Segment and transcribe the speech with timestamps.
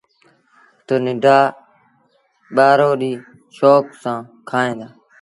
[0.85, 1.37] تا ننڍآ
[2.55, 3.13] ٻآروڏي
[3.57, 4.87] شوڪ سآݩ کائيٚݩ دآ۔